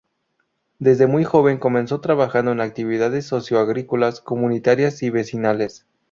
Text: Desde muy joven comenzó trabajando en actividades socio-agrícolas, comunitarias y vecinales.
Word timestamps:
Desde 0.79 1.05
muy 1.05 1.23
joven 1.25 1.59
comenzó 1.59 2.01
trabajando 2.01 2.51
en 2.53 2.59
actividades 2.59 3.27
socio-agrícolas, 3.27 4.19
comunitarias 4.19 5.03
y 5.03 5.11
vecinales. 5.11 5.85